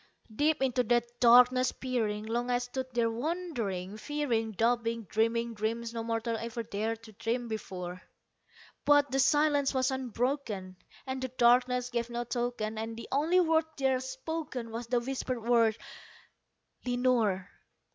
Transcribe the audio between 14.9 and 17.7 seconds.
whispered word, "Lenore!"